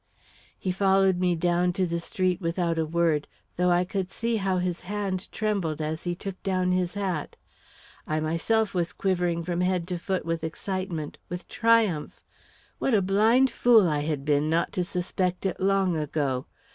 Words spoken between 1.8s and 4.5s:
the street without a word, though I could see